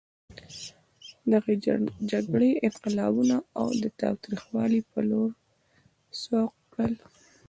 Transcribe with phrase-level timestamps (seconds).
[1.31, 1.55] دغې
[2.11, 5.29] جګړې انقلابیون د تاوتریخوالي په لور
[6.21, 6.93] سوق کړل.